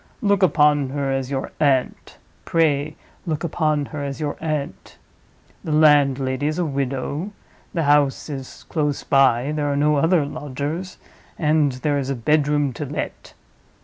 [0.23, 2.95] Look upon her as your aunt; pray
[3.27, 4.97] look upon her as your aunt.
[5.63, 7.33] The landlady is a widow,
[7.71, 10.97] the house is close by, there are no other lodgers,
[11.37, 13.35] and there is a bedroom to let.